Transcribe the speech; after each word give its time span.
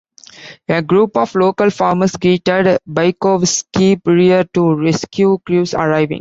A 0.67 0.81
group 0.81 1.15
of 1.15 1.35
local 1.35 1.69
farmers 1.69 2.13
greeted 2.15 2.79
Bykovsky 2.89 4.03
prior 4.03 4.45
to 4.45 4.73
rescue 4.73 5.37
crews 5.45 5.75
arriving. 5.75 6.19